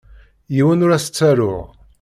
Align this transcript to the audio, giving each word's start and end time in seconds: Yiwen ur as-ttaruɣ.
Yiwen 0.55 0.83
ur 0.85 0.91
as-ttaruɣ. 0.93 1.65